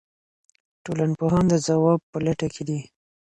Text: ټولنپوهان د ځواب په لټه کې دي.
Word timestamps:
ټولنپوهان 0.83 1.45
د 1.49 1.53
ځواب 1.67 1.99
په 2.11 2.17
لټه 2.25 2.47
کې 2.53 2.63
دي. 2.69 2.79